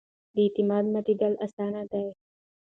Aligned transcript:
د 0.33 0.35
اعتماد 0.45 0.85
ماتېدل 0.93 1.33
اسانه 1.45 1.81
دي 1.91 2.05